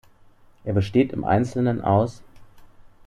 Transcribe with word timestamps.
Er 0.63 0.73
besteht 0.73 1.13
im 1.13 1.23
Einzelnen 1.23 1.79
aus 1.79 2.23